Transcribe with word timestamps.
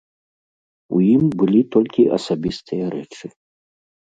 У 0.99 1.01
ім 1.15 1.23
былі 1.41 1.61
толькі 1.75 2.07
асабістыя 2.17 2.85
рэчы. 2.97 3.25